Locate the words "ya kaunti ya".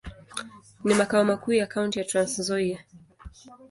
1.53-2.05